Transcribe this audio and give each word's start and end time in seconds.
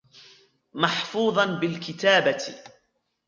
مَحْفُوظًا 0.73 1.45
بِالْكِتَابَةِ 1.45 2.37